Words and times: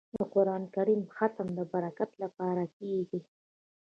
د 0.13 0.15
قران 0.33 0.63
کریم 0.75 1.01
ختم 1.15 1.47
د 1.57 1.59
برکت 1.73 2.11
لپاره 2.23 2.63
کیږي. 2.77 3.19